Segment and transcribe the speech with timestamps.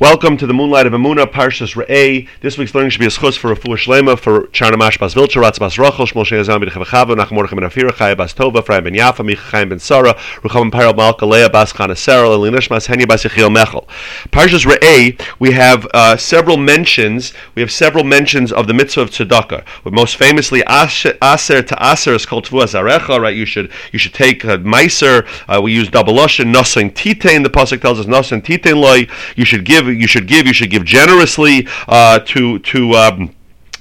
[0.00, 2.26] Welcome to the Moonlight of Amuna, Parshas Re'eh.
[2.40, 5.40] This week's learning should be a schus for a fuhr shlema for Charnamash Bas Vilcher,
[5.40, 8.82] Ratz Bas Rochel, Shmol Shei Azam B'Dechav Chava, Nachum Mordechai Ben Chaya Bas Tova, Ephraim
[8.82, 13.06] Ben Yafa, Micha Chaim Ben Sara, Rucham Parel Malka, Leah Bas Chanasera, Elinish Mas Henya
[13.06, 13.86] Bas Yechiel Mechel.
[14.30, 19.10] Parshas Re'eh, we have uh, several mentions, we have several mentions of the mitzvah of
[19.10, 19.64] tzedakah.
[19.84, 23.36] But most famously, Aser to Aser is called Tvu Azarecha, right?
[23.36, 27.48] You should you should take uh, Meiser, uh, we use double Lashon, Nosin Titain, the
[27.48, 30.84] Pasuk tells us Nosin Titain Loi, you should give, you should give, you should give
[30.84, 33.33] generously uh, to to um,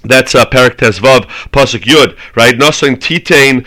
[0.04, 2.56] that's uh, Perak Tezvav Pasuk Yud, right?
[2.56, 3.66] Nosain Titain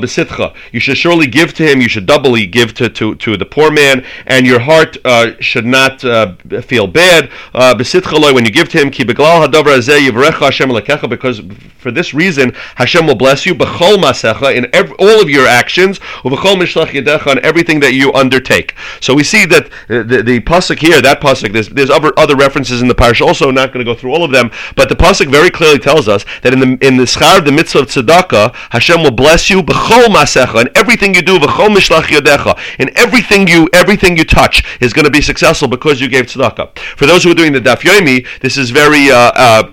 [0.00, 0.54] Besitcha.
[0.70, 1.80] You should surely give to him.
[1.80, 5.66] You should doubly give to, to, to the poor man, and your heart uh, should
[5.66, 7.30] not uh, feel bad.
[7.52, 8.90] Uh, Besitcha Loy when you give to him.
[8.90, 10.68] Ki Hashem.
[11.08, 11.40] Because
[11.78, 13.54] for this reason Hashem will bless you.
[13.54, 14.66] Bechol Masecha in
[14.98, 15.98] all of your actions.
[15.98, 18.74] Uvechol Mishlach Yedecha on everything that you undertake.
[19.00, 22.36] So we see that the, the, the pasuk here, that pasuk, there's, there's other other
[22.36, 23.20] references in the parish.
[23.20, 26.06] Also, not going to go through all of them, but the pasuk very clearly tells
[26.06, 29.48] us that in the in the schar, of the mitzvah of tzedakah, Hashem will bless
[29.48, 34.24] you b'chol masecha, and everything you do b'chol mishlach yodecha, and everything you everything you
[34.24, 36.78] touch is going to be successful because you gave tzedakah.
[36.78, 39.10] For those who are doing the daf yomi, this is very.
[39.10, 39.72] Uh, uh,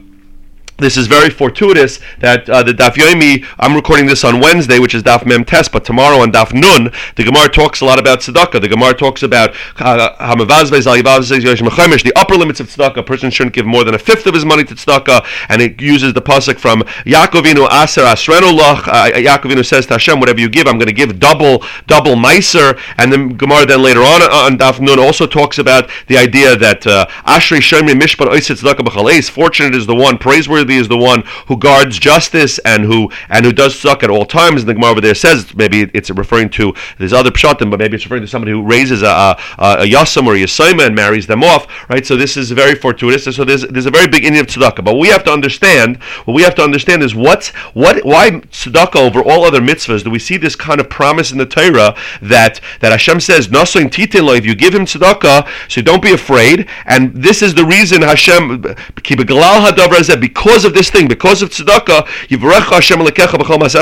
[0.79, 4.95] this is very fortuitous that uh, the Daf Yomi, I'm recording this on Wednesday, which
[4.95, 8.61] is Daf Mem but tomorrow on Daf Nun, the Gemara talks a lot about tzedakah.
[8.61, 12.97] The Gemara talks about uh, the upper limits of tzedakah.
[12.97, 15.81] A person shouldn't give more than a fifth of his money to tzedakah, and it
[15.81, 18.87] uses the pasuk from Yaakovinu Aser Asrenu Lach.
[18.87, 22.79] Uh, Yaakovinu says to Hashem, whatever you give, I'm going to give double, double Meiser.
[22.97, 26.85] And the Gemara then later on on Daf Nun also talks about the idea that
[26.87, 29.29] uh, Ashrei Shemri Mishpat Oisit Tzedakah.
[29.29, 33.51] Fortunate is the one, praiseworthy is the one who guards justice and who and who
[33.51, 34.61] does suck at all times.
[34.61, 37.95] And the Gemara over there says maybe it's referring to there's other pshatim, but maybe
[37.95, 41.27] it's referring to somebody who raises a a, a yasam or a yasima and marries
[41.27, 42.05] them off, right?
[42.05, 43.35] So this is very fortuitous.
[43.35, 44.83] So there's there's a very big inyan of tzedakah.
[44.83, 48.95] But we have to understand, what we have to understand is what's what why tzedakah
[48.95, 52.61] over all other mitzvahs do we see this kind of promise in the Torah that
[52.81, 56.67] that Hashem says nasoin titin if you give him tzedakah, so don't be afraid.
[56.85, 58.61] And this is the reason Hashem
[59.01, 62.81] because because of this thing, because of tzedakah, Yivrecha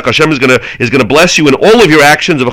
[0.06, 2.48] Hashem is gonna is gonna bless you in all of your actions of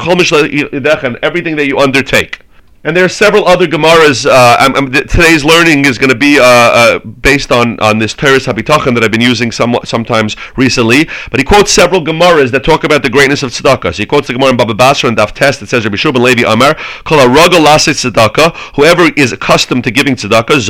[1.05, 2.44] and everything that you undertake.
[2.87, 4.27] And there are several other Gemaras.
[4.27, 8.12] Uh, I'm, I'm, today's learning is going to be uh, uh, based on, on this
[8.12, 11.09] Teres Habitachan that I've been using somewhat, sometimes recently.
[11.31, 13.94] But he quotes several Gemaras that talk about the greatness of tzedakah.
[13.94, 16.15] So he quotes the Gemara in Baba Basra and Daf Test that says, Rabbi Shub
[16.15, 16.75] Levi Amar,
[17.05, 20.61] Kol tzedakah, whoever is accustomed to giving tzedakah,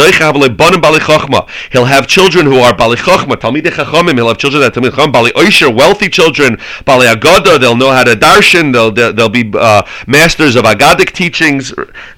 [1.72, 5.10] he'll have children who are Bali Chachma, Talmidei Chachamim, he'll have children that Talmid Chacham,
[5.10, 9.50] Bali Oisher, wealthy children, Bali Agada, they'll know how to darshan, they'll, they'll, they'll be
[9.58, 11.74] uh, masters of Agadic teachings,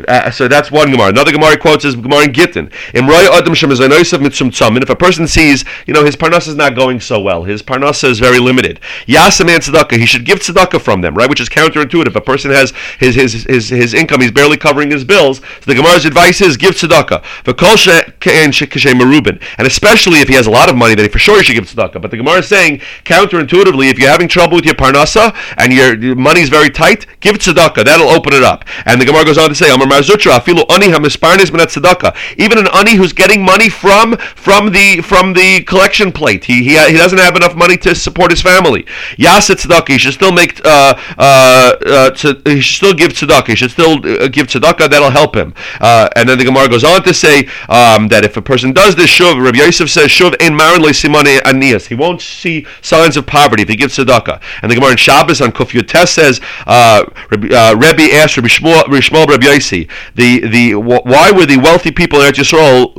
[0.09, 1.09] uh, so that's one Gemara.
[1.09, 2.71] Another Gemara quotes is Gemara in Gittin.
[2.95, 8.09] If a person sees, you know, his parnasa is not going so well, his parnasa
[8.09, 8.81] is very limited.
[9.07, 11.29] Yasaman tzedakah, he should give tzedakah from them, right?
[11.29, 12.15] Which is counterintuitive.
[12.15, 15.39] A person has his his his, his income, he's barely covering his bills.
[15.39, 17.23] So the Gemara's advice is give tzedakah.
[19.59, 21.65] And especially if he has a lot of money, then for sure he should give
[21.65, 22.01] tzedakah.
[22.01, 25.97] But the Gemara is saying counterintuitively, if you're having trouble with your parnasa and your,
[25.97, 27.85] your money's very tight, give tzedakah.
[27.85, 28.65] That'll open it up.
[28.85, 29.71] And the Gemara goes on to say,
[32.39, 36.79] Even an ani who's getting money from from the from the collection plate, he he,
[36.93, 38.85] he doesn't have enough money to support his family.
[39.17, 43.49] Yaset tzedakah, he should still make uh, uh, uh, to, he should still give tzedakah.
[43.49, 44.91] He should still uh, give tzedakah.
[44.91, 45.55] That'll help him.
[45.81, 48.97] Uh, and then the Gemara goes on to say um, that if a person does
[48.97, 51.87] this shuv, Rabbi Yosef says shuv ein marin simone anias.
[51.87, 54.41] He won't see signs of poverty if he gives tzedakah.
[54.63, 58.83] And the Gemara in Shabbos on Kuf says uh, Rabbi, uh, Rebbe asked Rabbi Shmuel,
[58.83, 62.93] Rabbi Shmuel Rabbi The the why were the wealthy people in Yisrael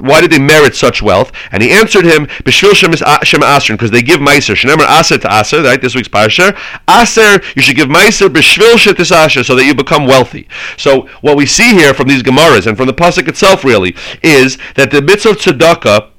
[0.00, 1.32] why did they merit such wealth?
[1.50, 4.54] And he answered him b'shvil shem uh, asrin because they give meiser.
[4.54, 5.62] Shenemer aser to aser.
[5.62, 6.56] Right, this week's parsha.
[6.88, 10.48] Aser, you should give meiser b'shvil asher so that you become wealthy.
[10.76, 14.58] So what we see here from these gemaras and from the pasuk itself really is
[14.74, 16.10] that the mitzvah of tzedakah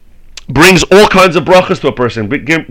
[0.48, 2.28] brings all kinds of brachas to a person,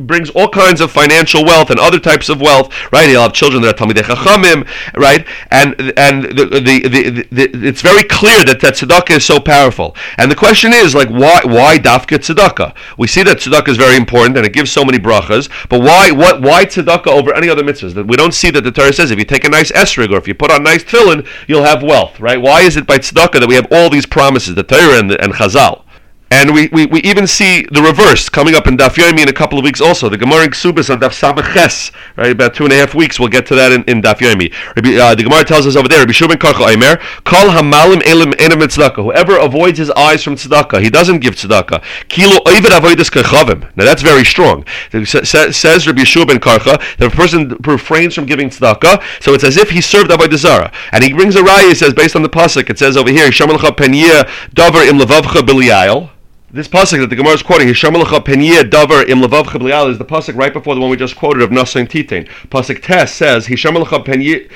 [0.06, 3.08] brings all kinds of financial wealth and other types of wealth, right?
[3.08, 4.66] He'll have children that are Talmidei Chachamim,
[4.96, 5.26] right?
[5.50, 9.96] And and the, the, the, the, it's very clear that that tzedakah is so powerful.
[10.18, 12.74] And the question is, like, why why dafka tzedakah?
[12.98, 16.10] We see that tzedakah is very important and it gives so many brachas, but why
[16.10, 17.94] what why tzedakah over any other mitzvahs?
[17.94, 20.16] That we don't see that the Torah says if you take a nice esrig or
[20.16, 22.40] if you put on nice tefillin, you'll have wealth, right?
[22.40, 25.32] Why is it by tzedakah that we have all these promises, the Torah and, and
[25.32, 25.83] Chazal?
[26.30, 29.32] And we, we, we even see the reverse coming up in Daf Yomi in a
[29.32, 30.08] couple of weeks also.
[30.08, 32.32] The Gemara in Ksubis on Daf Samaches, right?
[32.32, 33.20] About two and a half weeks.
[33.20, 34.52] We'll get to that in, in Daf Yomi.
[34.76, 38.58] Uh, the Gemara tells us over there, Rabbi Shubin Karcha Aimer, Kol Hamalim Elim Enim
[38.58, 39.04] Tzedakah.
[39.04, 41.82] Whoever avoids his eyes from tzedakah, he doesn't give tzedakah.
[42.08, 43.70] Kilo Oivid Avoidis Kechavim.
[43.76, 44.64] Now that's very strong.
[44.92, 49.70] It says Rabbi Shubin that a person refrains from giving tzedakah, so it's as if
[49.70, 50.72] he served Avodah Zarah.
[50.90, 53.30] And he brings a raya, he says, based on the pasuk, it says over here,
[53.30, 56.10] Shamalcha Penya Dover Im Levavcha Bilial.
[56.54, 60.04] This pasuk that the Gemara is quoting, Hishamalacha Penya Davar Im Levav Chablial, is the
[60.04, 62.28] pasuk right before the one we just quoted of Nasain Titain.
[62.48, 64.48] Pasuk Tes says, Hishamalacha Penya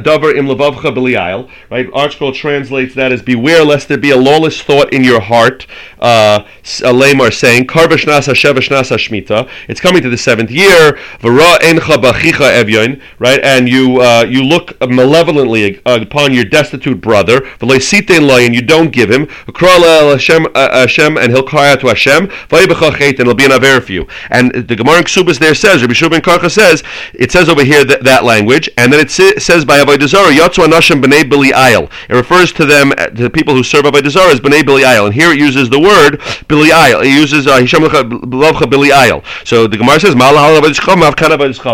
[0.00, 1.50] Davar Im Levav Chablial.
[1.68, 1.88] Right?
[1.90, 5.66] ArtScroll translates that as Beware lest there be a lawless thought in your heart.
[5.98, 6.46] Uh,
[6.84, 9.50] Lamar saying, Karvash Nasa Shevash Nasa Shmita.
[9.66, 11.00] It's coming to the seventh year.
[11.18, 13.02] Vara Encha Bachicha Evyon.
[13.18, 13.40] Right?
[13.42, 17.44] And you uh, you look malevolently upon your destitute brother.
[17.60, 19.26] And you don't give him.
[19.26, 23.92] Hashem uh, and he'll he'll cry out to Hashem, and it'll be an aver for
[23.92, 24.06] you.
[24.30, 26.82] And the Gemara in Ksubas there says, Rabbi Shubin Karcha says,
[27.14, 31.02] it says over here that, that language, and then it says by Avodah Yatsu Anashim
[31.02, 31.90] B'nei Belial.
[32.08, 35.06] It refers to them, to the people who serve Avodah Zarah as B'nei Belial.
[35.06, 37.02] And here it uses the word Bili Belial.
[37.02, 39.24] It uses uh, Hisham B'lavcha Belial.
[39.44, 40.14] So the Gemara says,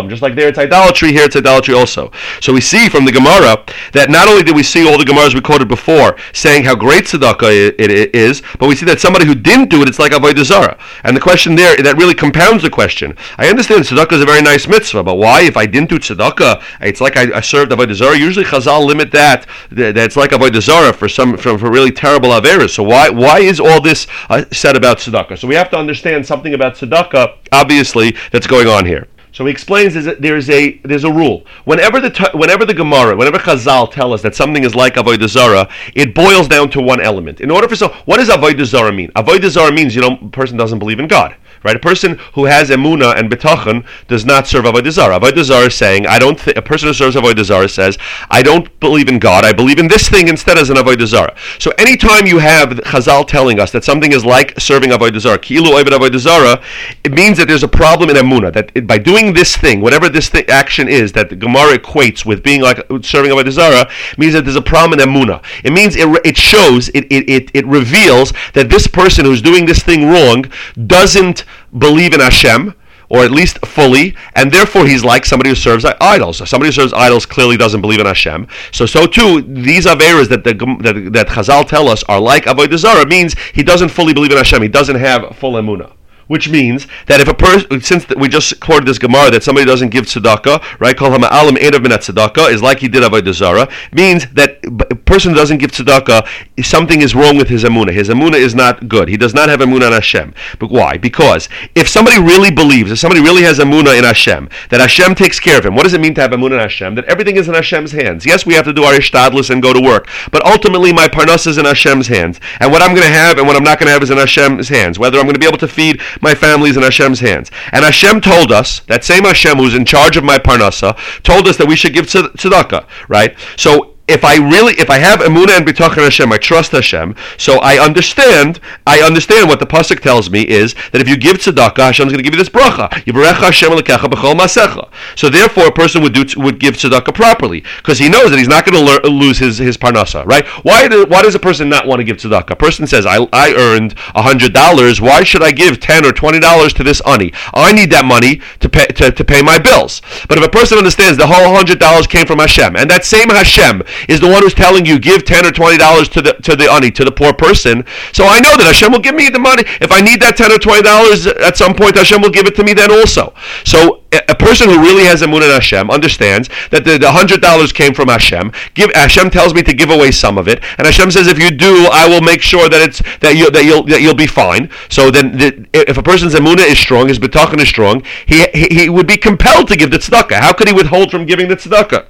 [0.09, 2.11] just like there it's idolatry, here it's idolatry also.
[2.41, 3.63] So we see from the Gemara
[3.93, 7.05] that not only did we see all the Gemaras we quoted before saying how great
[7.05, 10.11] tzedakah it is, but we see that somebody who did didn't do it, it's like
[10.11, 10.77] avodah zara.
[11.03, 13.15] And the question there that really compounds the question.
[13.37, 16.63] I understand tzedakah is a very nice mitzvah, but why if I didn't do tzedakah,
[16.81, 18.17] it's like I, I served avodah zara.
[18.17, 22.29] Usually Chazal limit that that it's like avodah zara for some for, for really terrible
[22.29, 22.71] averas.
[22.71, 25.37] So why why is all this uh, said about tzedakah?
[25.37, 29.07] So we have to understand something about tzedakah, obviously, that's going on here.
[29.37, 31.45] So he explains that there's a there's a rule.
[31.65, 35.69] Whenever the whenever the Gemara, whenever Chazal tell us that something is like avodah zara,
[35.93, 37.39] it boils down to one element.
[37.39, 39.11] In order for so, what does avodah zara mean?
[39.11, 41.35] Avodah zara means you know, person doesn't believe in God.
[41.67, 41.75] Right?
[41.75, 45.19] A person who has emuna and betachon does not serve avodah zarah.
[45.19, 46.39] Avodah zarah is saying, I don't.
[46.39, 47.97] Th- a person who serves avodah zarah says,
[48.29, 49.43] I don't believe in God.
[49.43, 51.35] I believe in this thing instead as an avodah zarah.
[51.59, 55.77] So anytime you have Chazal telling us that something is like serving avodah zarah, kilu
[55.77, 56.63] avodah zarah,
[57.03, 58.53] it means that there's a problem in emuna.
[58.53, 62.43] That it, by doing this thing, whatever this action is, that the Gemara equates with
[62.43, 65.43] being like serving avodah zarah, means that there's a problem in emuna.
[65.65, 69.65] It means it, it shows, it, it, it, it reveals that this person who's doing
[69.65, 70.45] this thing wrong
[70.87, 71.43] doesn't
[71.77, 72.73] believe in Hashem,
[73.09, 76.37] or at least fully, and therefore he's like somebody who serves idols.
[76.49, 78.47] Somebody who serves idols clearly doesn't believe in Hashem.
[78.71, 82.77] So, so too, these averas that the, that, that Chazal tell us are like avodah
[82.77, 84.61] zarah means he doesn't fully believe in Hashem.
[84.61, 85.96] He doesn't have full emunah
[86.27, 89.89] which means that if a person, since we just quoted this Gemara that somebody doesn't
[89.89, 90.95] give tzedakah, right?
[90.95, 94.59] Call him a alam edav minat tzedakah is like he did avodah zara, means that
[94.63, 96.27] a person doesn't give tzedakah,
[96.63, 97.91] something is wrong with his amuna.
[97.91, 99.07] His amuna is not good.
[99.07, 100.33] He does not have amuna in Hashem.
[100.59, 100.97] But why?
[100.97, 105.39] Because if somebody really believes, if somebody really has amuna in Hashem, that Hashem takes
[105.39, 106.95] care of him, what does it mean to have amuna in Hashem?
[106.95, 108.25] That everything is in Hashem's hands.
[108.25, 111.47] Yes, we have to do our ishtadlis and go to work, but ultimately my parnas
[111.47, 113.87] is in Hashem's hands, and what I'm going to have and what I'm not going
[113.87, 114.99] to have is in Hashem's hands.
[114.99, 117.51] Whether I'm going to be able to feed my family is in Hashem's hands.
[117.71, 121.57] And Hashem told us, that same Hashem who's in charge of my parnasa, told us
[121.57, 123.37] that we should give tzedakah, right?
[123.57, 127.15] So if I really, if I have emuna and bitachon Hashem, I trust Hashem.
[127.37, 128.59] So I understand.
[128.85, 132.23] I understand what the pasuk tells me is that if you give tzedakah, Hashem's going
[132.23, 132.91] to give you this bracha.
[132.93, 134.89] Hashem masecha.
[135.15, 138.47] So therefore, a person would do would give tzedakah properly because he knows that he's
[138.47, 140.25] not going to lose his his parnasa.
[140.25, 140.45] Right?
[140.63, 142.51] Why do, why does a person not want to give tzedakah?
[142.51, 145.01] A person says, I I earned hundred dollars.
[145.01, 147.33] Why should I give ten or twenty dollars to this ani?
[147.53, 150.01] I need that money to pay to, to pay my bills.
[150.29, 153.29] But if a person understands the whole hundred dollars came from Hashem, and that same
[153.29, 156.55] Hashem is the one who's telling you give ten or twenty dollars to the to
[156.55, 157.83] the ani to the poor person.
[158.13, 160.51] So I know that Hashem will give me the money if I need that ten
[160.51, 161.95] or twenty dollars at some point.
[161.95, 163.33] Hashem will give it to me then also.
[163.63, 167.41] So a person who really has a emun in Hashem understands that the, the hundred
[167.41, 168.51] dollars came from Hashem.
[168.73, 171.51] Give Hashem tells me to give away some of it, and Hashem says if you
[171.51, 174.69] do, I will make sure that it's that you that you'll that you'll be fine.
[174.89, 178.67] So then, the, if a person's emuna is strong, his bitachon is strong, he, he
[178.69, 180.39] he would be compelled to give the tzedakah.
[180.39, 182.07] How could he withhold from giving the tzedakah?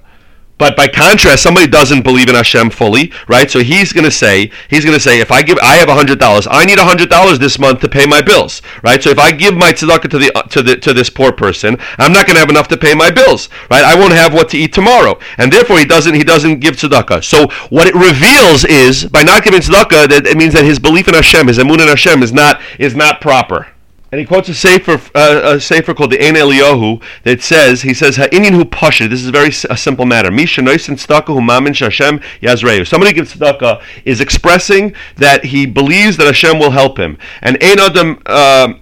[0.58, 3.50] But by contrast, somebody doesn't believe in Hashem fully, right?
[3.50, 6.20] So he's going to say, he's going to say, if I give, I have hundred
[6.20, 9.02] dollars, I need hundred dollars this month to pay my bills, right?
[9.02, 11.78] So if I give my tzedakah to the uh, to the to this poor person,
[12.00, 13.84] I'm not going to have enough to pay my bills, right?
[13.84, 17.24] I won't have what to eat tomorrow, and therefore he doesn't he doesn't give tzedakah.
[17.24, 21.08] So what it reveals is by not giving tzedakah, that it means that his belief
[21.08, 23.68] in Hashem, his emun in Hashem, is not is not proper.
[24.12, 27.94] And he quotes a sefer, uh, a sefer called the Ein Eliyahu that says, he
[27.94, 29.08] says, Ha'inyan hu pasha.
[29.08, 30.32] This is a very a simple matter.
[30.32, 32.88] Misha noisin tzedakah hu mamin shashem yazreyu.
[32.88, 37.18] Somebody gives tzedakah is expressing that he believes that Hashem will help him.
[37.42, 38.22] And Ein Adam...
[38.26, 38.74] Uh,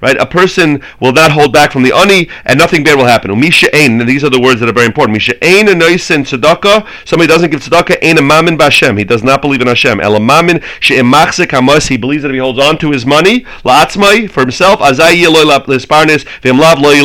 [0.00, 0.16] Right?
[0.16, 3.38] A person will not hold back from the ani, and nothing bad will happen.
[3.38, 3.98] Misha ain.
[4.06, 5.14] These are the words that are very important.
[5.14, 6.86] Misha ain a noisin tzedakah.
[7.04, 7.98] Somebody doesn't give tzedakah.
[8.02, 8.98] Ain a mamin b'Hashem.
[8.98, 10.00] He does not believe in Hashem.
[10.00, 11.88] El mamin she'emachzik hamas.
[11.88, 15.44] He believes that if he holds on to his money la'atzmai for himself, azai loy
[15.44, 17.00] lisparnes v'imlav loy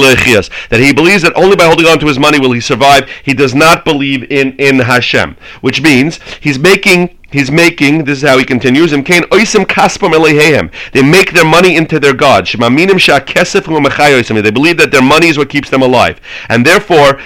[0.69, 3.09] That he believes that only by holding on to his money will he survive.
[3.23, 8.29] He does not believe in in Hashem, which means he's making he's making, this is
[8.29, 9.01] how he continues, they
[11.03, 12.47] make their money into their God.
[12.47, 12.59] They
[14.51, 16.21] believe that their money is what keeps them alive.
[16.49, 17.19] And therefore,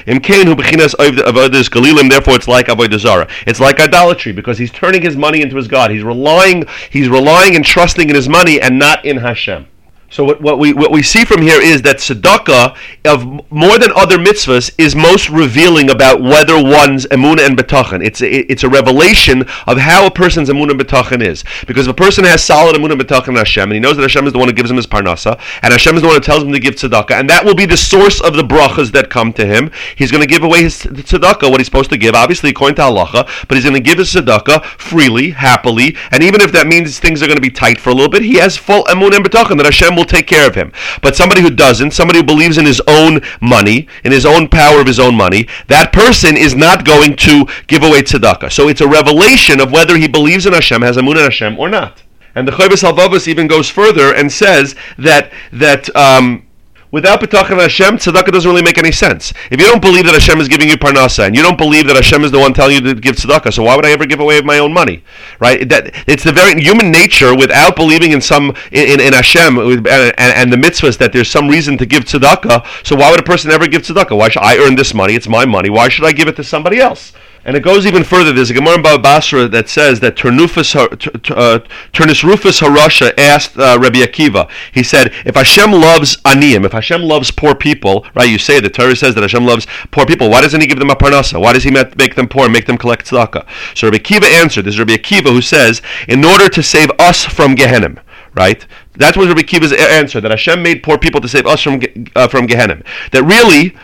[2.10, 3.30] therefore it's like Avodah.
[3.46, 5.92] It's like idolatry because he's turning his money into his God.
[5.92, 9.68] He's relying, he's relying and trusting in his money and not in Hashem.
[10.12, 12.76] So what, what, we what we see from here is that tzedakah,
[13.06, 18.04] of more than other mitzvahs, is most revealing about whether one's emunah and betachan.
[18.04, 21.44] It's a, it's a revelation of how a person's emunah and betachan is.
[21.68, 24.02] Because if a person has solid emunah and betachan in Hashem, and he knows that
[24.02, 26.22] Hashem is the one who gives him his parnasa, and Hashem is the one who
[26.22, 29.12] tells him to give tzedakah, and that will be the source of the brachas that
[29.12, 29.70] come to him.
[29.96, 32.82] He's going to give away his tzedakah, what he's supposed to give, obviously according to
[32.82, 36.98] halacha, but he's going to give his tzedakah freely, happily, and even if that means
[36.98, 39.26] things are going to be tight for a little bit, he has full emunah and
[39.26, 40.72] betachan that Hashem will take care of him.
[41.02, 44.80] But somebody who doesn't, somebody who believes in his own money, in his own power
[44.82, 48.52] of his own money, that person is not going to give away tzedakah.
[48.52, 51.60] So it's a revelation of whether he believes in Hashem, has a moon in Hashem,
[51.60, 52.02] or not.
[52.36, 56.48] And the Chovos HaLevavos even goes further and says that that um,
[56.92, 59.32] Without B'tachan Hashem, tzedakah doesn't really make any sense.
[59.52, 61.96] If you don't believe that Hashem is giving you parnasa, and you don't believe that
[61.96, 64.20] Hashem is the one telling you to give tzedakah, so why would I ever give
[64.20, 65.04] away my own money?
[65.40, 65.70] Right?
[65.70, 67.36] That it's the very human nature.
[67.36, 71.48] Without believing in some in, in, in Hashem and, and, the mitzvahs that there's some
[71.48, 74.18] reason to give tzedakah, so why would a person ever give tzedakah?
[74.18, 75.14] Why should I earn this money?
[75.14, 75.70] It's my money.
[75.70, 77.14] Why should I give it to somebody else?
[77.50, 78.32] And it goes even further.
[78.32, 81.60] There's a Gemara in Baba Basra that says that Turnufus, uh,
[81.94, 84.48] Turnus Rufus Harasha asked uh, Rabbi Akiva.
[84.72, 88.30] He said, if Hashem loves aniyim, if Hashem loves poor people, right?
[88.30, 90.30] You say the Torah says that Hashem loves poor people.
[90.30, 91.42] Why doesn't He give them a parnasa?
[91.42, 93.48] Why does He make them poor and make them collect tzedakah?
[93.76, 94.66] So Rabbi Akiva answered.
[94.66, 97.96] This is Rabbi Akiva who says, in order to save us from Gehenna,
[98.36, 98.64] right?
[98.94, 100.22] That's what Rabbi Akiva's answer.
[100.22, 101.82] That Hashem made poor people to save us from
[102.16, 102.84] uh, from Gehenna.
[103.12, 103.76] That really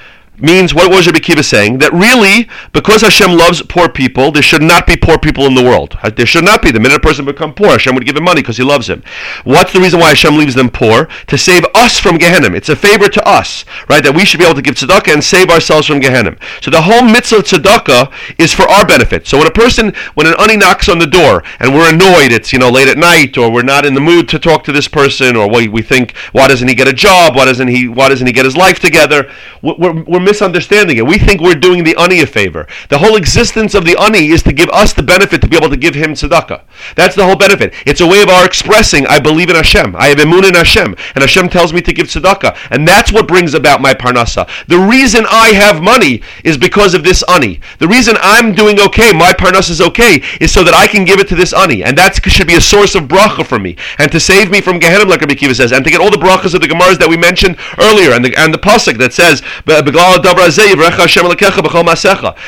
[0.42, 1.80] means what was Rabbi Kiva saying?
[1.80, 5.64] That really, because Hashem loves poor people, there should not be poor people in the
[5.64, 5.98] world.
[6.16, 6.72] There should not be.
[6.72, 9.04] The minute a person become poor, Hashem would give him money because he loves him.
[9.44, 11.08] What's the reason why Hashem leaves them poor?
[11.28, 12.56] To save us from Gehenna.
[12.56, 14.04] It's a favor to us, right?
[14.04, 16.38] That we should be able to give tzedakah and save ourselves from Gehenna.
[16.62, 19.28] So the whole mitzvah tzedakah is for our benefit.
[19.28, 22.52] So when a person, when an ani knocks on the door and we're annoyed, it's
[22.52, 24.88] you know late at night, or we're not in the mood to talk to this
[24.88, 27.36] person, or we, we think, why doesn't he get a job?
[27.36, 27.88] Why doesn't he?
[27.88, 29.32] Why doesn't he get his life together?
[29.62, 31.06] We're, we're misunderstanding it.
[31.06, 32.68] We think we're doing the ani a favor.
[32.90, 35.70] The whole existence of the ani is to give us the benefit to be able
[35.70, 36.62] to give him tzedakah.
[36.96, 37.74] That's the whole benefit.
[37.86, 39.96] It's a way of our expressing, I believe in Hashem.
[39.96, 40.96] I have emun in Hashem.
[41.14, 42.58] And Hashem tells me to give tzedakah.
[42.72, 44.50] And that's what brings about my parnasa.
[44.68, 47.62] The reason I have money is because of this ani.
[47.80, 51.20] The reason I'm doing okay, my parnasa is okay, is so that I can give
[51.20, 51.84] it to this ani.
[51.84, 53.78] And that should be a source of bracha for me.
[54.00, 55.72] And to save me from Gehenna, like Rabbi Kiva says.
[55.72, 58.12] And to get all the brachas of the Gemaras that we mentioned earlier.
[58.12, 59.42] And the, and the pasuk that says,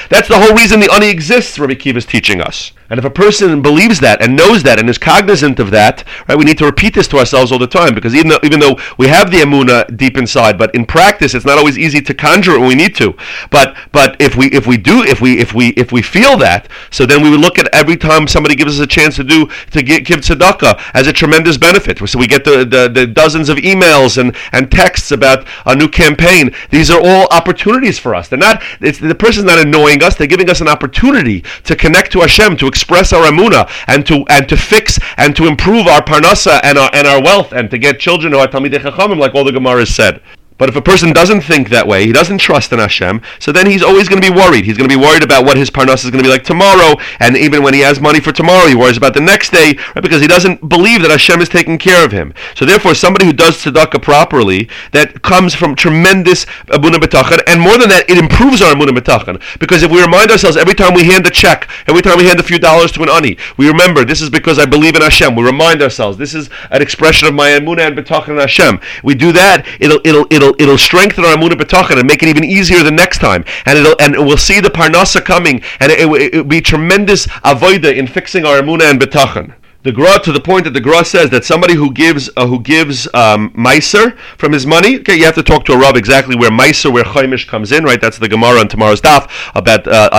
[0.10, 2.72] that's the whole reason the ani exists, Rabbi Kiva is teaching us.
[2.90, 6.38] And if a person believes that and knows that and is cognizant of that, right,
[6.38, 8.78] we need to repeat this to ourselves all the time because even though, even though
[8.98, 12.54] we have the emuna deep inside, but in practice it's not always easy to conjure
[12.54, 13.14] it when we need to.
[13.52, 16.70] But but if we if we do if we if we if we feel that,
[16.90, 19.50] so then we would look at every time somebody gives us a chance to do
[19.72, 21.98] to give, give tzedakah as a tremendous benefit.
[22.08, 25.90] So we get the, the, the dozens of emails and, and texts about a new
[25.90, 26.56] campaign.
[26.70, 28.30] These are all opportunities for us.
[28.30, 30.16] They're not it's the person's not annoying us.
[30.16, 34.24] They're giving us an opportunity to connect to Hashem to express our amuna and to
[34.30, 37.78] and to fix and to improve our parnasa and our and our wealth and to
[37.78, 40.22] get children who are talmidei chachamim, like all the Gemaras said.
[40.58, 43.68] But if a person doesn't think that way, he doesn't trust in Hashem, so then
[43.68, 44.66] he's always going to be worried.
[44.66, 47.00] He's going to be worried about what his parnas is going to be like tomorrow,
[47.20, 50.02] and even when he has money for tomorrow, he worries about the next day, right?
[50.02, 52.34] Because he doesn't believe that Hashem is taking care of him.
[52.56, 57.62] So therefore, somebody who does tzedakah properly, that comes from tremendous uh, amuna betachan, and
[57.62, 59.42] more than that, it improves our amuna betachan.
[59.60, 62.40] Because if we remind ourselves every time we hand a check, every time we hand
[62.40, 65.36] a few dollars to an ani, we remember this is because I believe in Hashem.
[65.36, 68.80] We remind ourselves this is an expression of my amuna and betachan in Hashem.
[69.04, 72.30] We do that, it'll it'll it'll it'll it'll strengthen our amunah betachan and make it
[72.30, 73.44] even easier the next time.
[73.66, 78.08] And it'll and we'll see the parnasa coming, and it, will be tremendous avoida in
[78.08, 79.54] fixing our amunah and betachan.
[79.88, 82.60] The Gra to the point that the Gra says that somebody who gives uh, who
[82.60, 86.36] gives um, Meiser from his money, okay, you have to talk to a Rav exactly
[86.36, 88.02] where Meiser, where Chaimish comes in, right?
[88.02, 90.10] That's the Gemara on tomorrow's daf about uh.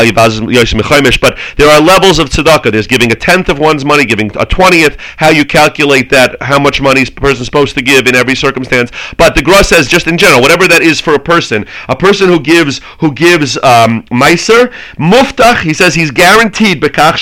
[1.21, 2.73] But there are levels of tzedakah.
[2.73, 4.97] There's giving a tenth of one's money, giving a twentieth.
[5.19, 6.41] How you calculate that?
[6.41, 8.91] How much money a person supposed to give in every circumstance?
[9.19, 12.29] But the Gra says just in general, whatever that is for a person, a person
[12.29, 17.19] who gives who gives um, Meiser muftach, he says he's guaranteed bekach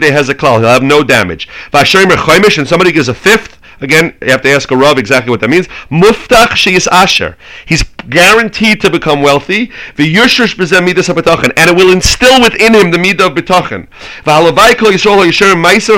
[0.00, 0.58] they has a klal.
[0.58, 1.48] He'll have no damage
[1.94, 5.40] Er and somebody gives a fifth, again, you have to ask a Rav exactly what
[5.40, 5.68] that means.
[5.90, 7.36] Muftach sheyis asher.
[7.66, 9.70] He's guaranteed to become wealthy.
[9.96, 13.34] The V'yushush b'zeh midas ha and it will instill within him the midah of
[14.78, 15.96] kol yisrael meiser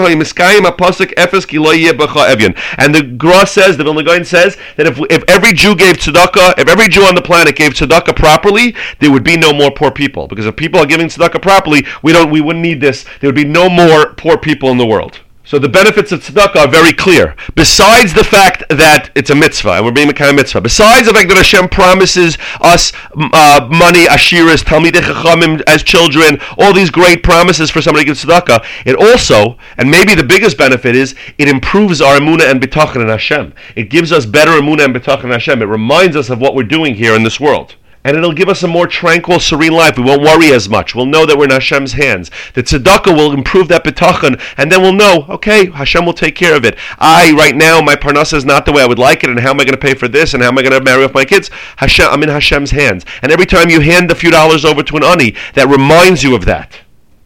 [1.15, 2.59] efes ki lo yeh evyon.
[2.79, 6.59] And the Gra says, the Vilna Gaon says, that if, if every Jew gave tzedakah,
[6.59, 9.91] if every Jew on the planet gave tzedakah properly, there would be no more poor
[9.91, 10.27] people.
[10.27, 13.05] Because if people are giving tzedakah properly, we don't, we wouldn't need this.
[13.21, 15.21] There would be no more poor people in the world.
[15.49, 17.35] So the benefits of tzedakah are very clear.
[17.55, 20.61] Besides the fact that it's a mitzvah, and we're being a mitzvah.
[20.61, 26.75] Besides the fact that Hashem promises us uh, money, ashiras, talmidei chachamim as children, all
[26.75, 30.95] these great promises for somebody to give tzedakah, it also, and maybe the biggest benefit
[30.95, 33.55] is, it improves our emunah and bitachon in Hashem.
[33.75, 35.63] It gives us better emunah and bitachon in Hashem.
[35.63, 37.75] It reminds us of what we're doing here in this world
[38.05, 39.97] and it'll give us a more tranquil, serene life.
[39.97, 40.95] We won't worry as much.
[40.95, 42.31] We'll know that we're in Hashem's hands.
[42.55, 46.57] The tzedakah will improve that bitachon, and then we'll know, okay, Hashem will take care
[46.57, 46.79] of it.
[46.99, 49.51] I, right now, my parnasa is not the way I would like it, and how
[49.51, 51.15] am I going to pay for this, and how am I going to marry off
[51.15, 51.51] my kids?
[51.77, 53.05] Hashem, I'm in Hashem's hands.
[53.23, 56.35] And every time you hand a few dollars over to an ani, that reminds you
[56.35, 56.79] of that.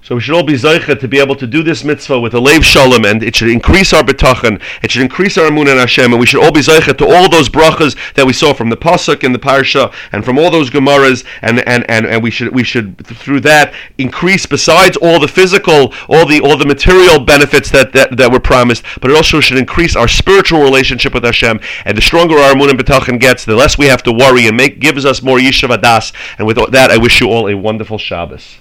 [0.05, 2.39] So we should all be zeicha to be able to do this mitzvah with a
[2.39, 6.11] leiv shalom, and it should increase our betachan, it should increase our emun in Hashem,
[6.11, 8.77] and we should all be zeicha to all those brachas that we saw from the
[8.77, 12.53] pasuk and the parsha, and from all those gemaras, and, and, and, and we should
[12.53, 17.71] we should through that increase besides all the physical, all the all the material benefits
[17.71, 21.61] that, that, that were promised, but it also should increase our spiritual relationship with Hashem.
[21.85, 24.57] And the stronger our emun and betachan gets, the less we have to worry, and
[24.57, 26.13] make gives us more yishav adas.
[26.39, 28.59] And with that, I wish you all a wonderful Shabbos.